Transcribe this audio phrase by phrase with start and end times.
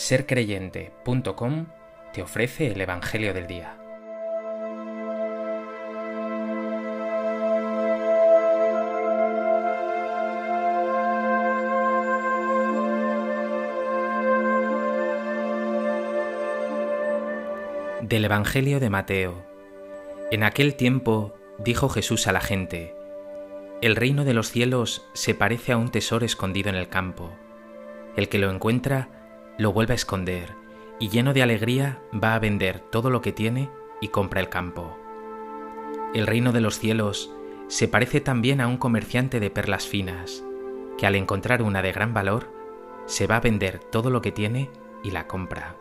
[0.00, 1.66] sercreyente.com
[2.14, 3.76] te ofrece el Evangelio del Día.
[18.00, 19.44] Del Evangelio de Mateo.
[20.30, 22.94] En aquel tiempo dijo Jesús a la gente,
[23.82, 27.30] El reino de los cielos se parece a un tesoro escondido en el campo.
[28.16, 29.19] El que lo encuentra
[29.60, 30.54] lo vuelve a esconder
[30.98, 33.68] y lleno de alegría va a vender todo lo que tiene
[34.00, 34.96] y compra el campo.
[36.14, 37.30] El reino de los cielos
[37.68, 40.42] se parece también a un comerciante de perlas finas,
[40.96, 42.50] que al encontrar una de gran valor,
[43.04, 44.70] se va a vender todo lo que tiene
[45.04, 45.76] y la compra.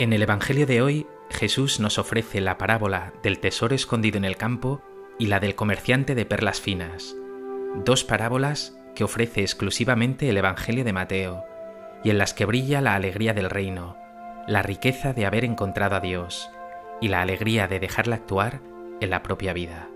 [0.00, 4.36] En el Evangelio de hoy, Jesús nos ofrece la parábola del tesoro escondido en el
[4.36, 4.80] campo
[5.18, 7.16] y la del comerciante de perlas finas,
[7.84, 11.42] dos parábolas que ofrece exclusivamente el Evangelio de Mateo,
[12.04, 13.96] y en las que brilla la alegría del reino,
[14.46, 16.48] la riqueza de haber encontrado a Dios
[17.00, 18.60] y la alegría de dejarla actuar
[19.00, 19.88] en la propia vida.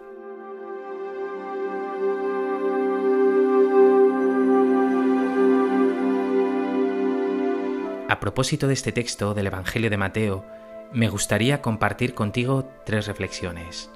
[8.12, 10.44] A propósito de este texto del Evangelio de Mateo,
[10.92, 13.90] me gustaría compartir contigo tres reflexiones.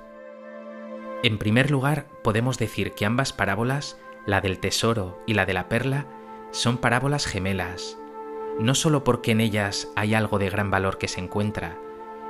[1.22, 5.68] En primer lugar, podemos decir que ambas parábolas, la del tesoro y la de la
[5.68, 6.06] perla,
[6.50, 7.98] son parábolas gemelas,
[8.58, 11.76] no solo porque en ellas hay algo de gran valor que se encuentra,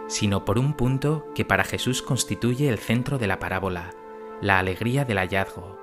[0.09, 3.93] sino por un punto que para Jesús constituye el centro de la parábola,
[4.41, 5.78] la alegría del hallazgo.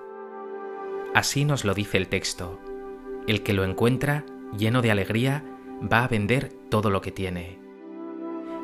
[1.16, 2.60] Así nos lo dice el texto.
[3.26, 4.26] El que lo encuentra,
[4.58, 5.46] lleno de alegría,
[5.92, 7.60] va a vender todo lo que tiene.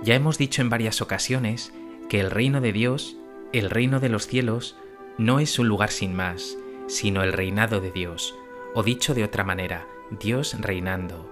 [0.04, 1.74] Ya hemos dicho en varias ocasiones
[2.08, 3.18] que el reino de Dios,
[3.52, 4.78] el reino de los cielos,
[5.18, 6.58] no es un lugar sin más,
[6.88, 8.36] sino el reinado de Dios,
[8.74, 11.30] o dicho de otra manera, Dios reinando.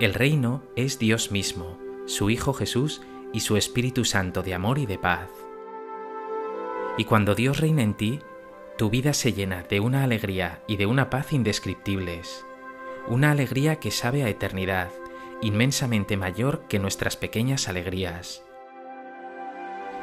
[0.00, 3.00] El reino es Dios mismo, su Hijo Jesús
[3.32, 5.30] y su Espíritu Santo de amor y de paz.
[6.96, 8.20] Y cuando Dios reina en ti,
[8.76, 12.47] tu vida se llena de una alegría y de una paz indescriptibles
[13.10, 14.90] una alegría que sabe a eternidad,
[15.40, 18.42] inmensamente mayor que nuestras pequeñas alegrías.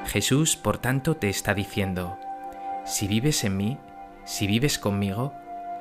[0.07, 2.17] Jesús, por tanto, te está diciendo,
[2.85, 3.77] si vives en mí,
[4.23, 5.33] si vives conmigo,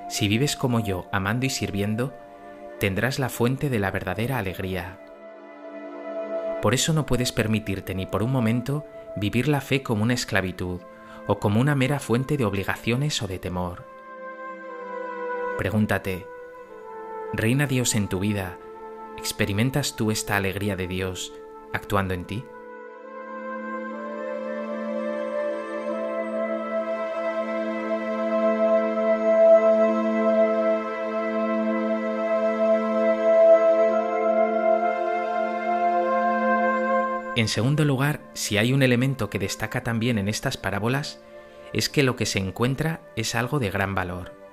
[0.09, 2.15] si vives como yo, amando y sirviendo,
[2.79, 4.99] tendrás la fuente de la verdadera alegría.
[6.61, 8.87] Por eso no puedes permitirte ni por un momento
[9.17, 10.81] vivir la fe como una esclavitud
[11.27, 13.87] o como una mera fuente de obligaciones o de temor.
[15.57, 16.27] Pregúntate,
[17.37, 18.61] ¿Reina Dios en tu vida?
[19.19, 21.33] ¿Experimentas tú esta alegría de Dios
[21.73, 22.45] actuando en ti?
[37.35, 41.21] En segundo lugar, si hay un elemento que destaca también en estas parábolas,
[41.73, 44.44] es que lo que se encuentra es algo de gran valor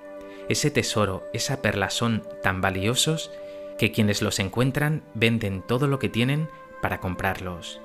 [0.52, 3.30] ese tesoro, esa perla son tan valiosos
[3.78, 6.48] que quienes los encuentran venden todo lo que tienen
[6.80, 7.80] para comprarlos.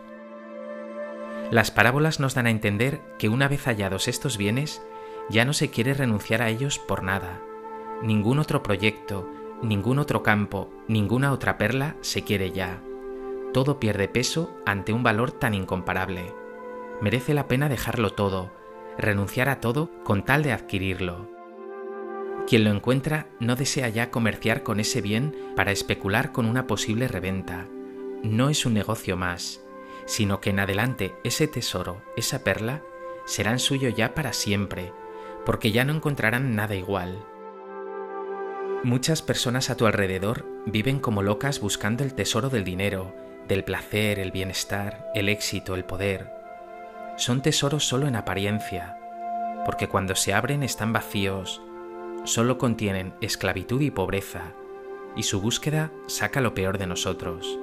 [1.50, 4.82] Las parábolas nos dan a entender que una vez hallados estos bienes,
[5.30, 7.42] ya no se quiere renunciar a ellos por nada.
[8.02, 9.30] Ningún otro proyecto,
[9.62, 12.82] ningún otro campo, ninguna otra perla se quiere ya.
[13.54, 16.34] Todo pierde peso ante un valor tan incomparable.
[17.02, 18.52] Merece la pena dejarlo todo,
[18.98, 21.37] renunciar a todo con tal de adquirirlo.
[22.46, 27.08] Quien lo encuentra no desea ya comerciar con ese bien para especular con una posible
[27.08, 27.68] reventa.
[28.24, 29.62] No es un negocio más,
[30.06, 32.81] sino que en adelante ese tesoro, esa perla,
[33.25, 34.94] serán suyo ya para siempre,
[35.46, 37.25] porque ya no encontrarán nada igual.
[38.84, 43.13] Muchas personas a tu alrededor viven como locas buscando el tesoro del dinero,
[43.48, 46.31] del placer, el bienestar, el éxito, el poder.
[47.18, 48.98] Son tesoros solo en apariencia,
[49.66, 51.62] porque cuando se abren están vacíos,
[52.27, 54.53] solo contienen esclavitud y pobreza,
[55.15, 57.57] y su búsqueda saca lo peor de nosotros.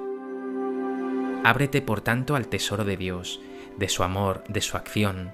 [1.43, 3.39] Ábrete por tanto al tesoro de Dios,
[3.77, 5.33] de su amor, de su acción,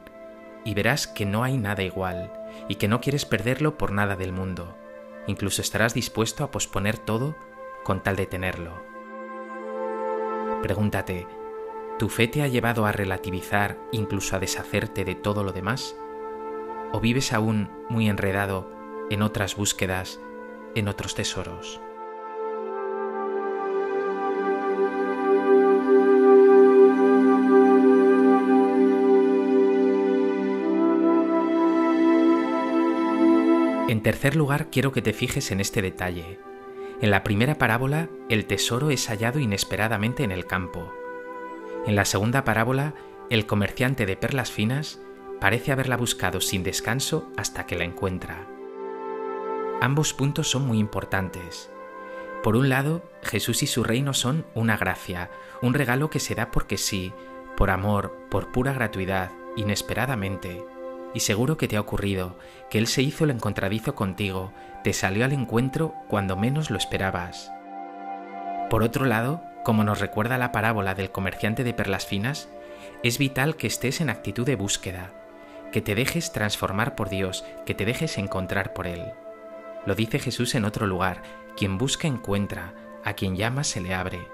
[0.65, 2.31] y verás que no hay nada igual,
[2.67, 4.77] y que no quieres perderlo por nada del mundo.
[5.27, 7.37] Incluso estarás dispuesto a posponer todo
[7.85, 8.83] con tal de tenerlo.
[10.61, 11.25] Pregúntate,
[11.97, 15.95] ¿tu fe te ha llevado a relativizar, incluso a deshacerte de todo lo demás?
[16.91, 18.80] ¿O vives aún muy enredado
[19.11, 20.21] en otras búsquedas,
[20.73, 21.81] en otros tesoros.
[33.89, 36.39] En tercer lugar, quiero que te fijes en este detalle.
[37.01, 40.89] En la primera parábola, el tesoro es hallado inesperadamente en el campo.
[41.85, 42.93] En la segunda parábola,
[43.29, 45.01] el comerciante de perlas finas
[45.41, 48.60] parece haberla buscado sin descanso hasta que la encuentra.
[49.83, 51.71] Ambos puntos son muy importantes.
[52.43, 55.31] Por un lado, Jesús y su reino son una gracia,
[55.63, 57.13] un regalo que se da porque sí,
[57.57, 60.63] por amor, por pura gratuidad, inesperadamente.
[61.15, 62.37] Y seguro que te ha ocurrido,
[62.69, 67.51] que Él se hizo el encontradizo contigo, te salió al encuentro cuando menos lo esperabas.
[68.69, 72.49] Por otro lado, como nos recuerda la parábola del comerciante de perlas finas,
[73.01, 75.11] es vital que estés en actitud de búsqueda,
[75.71, 79.11] que te dejes transformar por Dios, que te dejes encontrar por Él.
[79.85, 81.23] Lo dice Jesús en otro lugar,
[81.57, 82.73] quien busca encuentra,
[83.03, 84.27] a quien llama se le abre.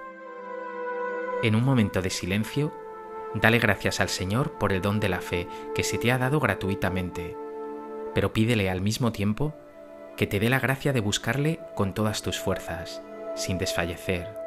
[1.43, 2.73] En un momento de silencio,
[3.33, 6.39] dale gracias al Señor por el don de la fe que se te ha dado
[6.39, 7.37] gratuitamente,
[8.13, 9.55] pero pídele al mismo tiempo
[10.17, 13.01] que te dé la gracia de buscarle con todas tus fuerzas,
[13.35, 14.46] sin desfallecer,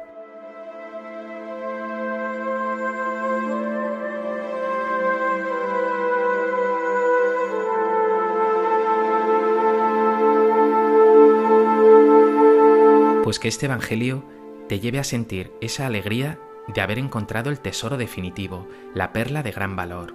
[13.31, 14.25] pues que este Evangelio
[14.67, 16.37] te lleve a sentir esa alegría
[16.67, 20.13] de haber encontrado el tesoro definitivo, la perla de gran valor,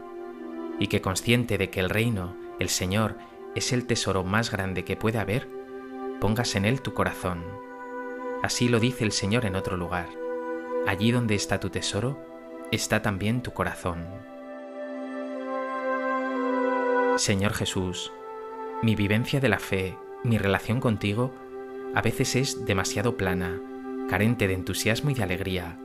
[0.79, 3.17] y que consciente de que el reino, el Señor,
[3.55, 5.49] es el tesoro más grande que puede haber,
[6.21, 7.43] pongas en él tu corazón.
[8.43, 10.11] Así lo dice el Señor en otro lugar.
[10.87, 12.21] Allí donde está tu tesoro,
[12.71, 14.05] está también tu corazón.
[17.17, 18.13] Señor Jesús,
[18.83, 21.33] mi vivencia de la fe, mi relación contigo,
[21.97, 23.59] a veces es demasiado plana,
[24.11, 25.79] carente de entusiasmo y de alegría.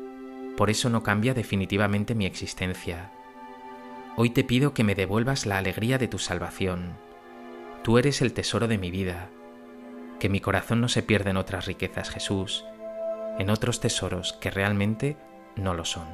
[0.58, 3.13] Por eso no cambia definitivamente mi existencia.
[4.18, 6.98] Hoy te pido que me devuelvas la alegría de tu salvación.
[7.81, 9.30] Tú eres el tesoro de mi vida.
[10.19, 12.66] Que mi corazón no se pierda en otras riquezas, Jesús,
[13.40, 15.16] en otros tesoros que realmente
[15.56, 16.10] no lo son.